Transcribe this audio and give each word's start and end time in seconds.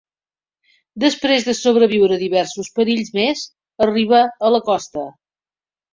Després 1.03 1.45
de 1.49 1.53
sobreviure 1.59 2.17
a 2.17 2.21
diversos 2.23 2.71
perills 2.79 3.13
més, 3.19 3.47
arriba 3.89 4.23
a 4.49 4.55
la 4.57 4.63
costa. 4.71 5.05